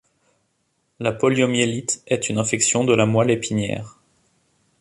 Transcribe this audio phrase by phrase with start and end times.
[0.99, 3.99] La poliomyélite est une infection de la moelle épinière.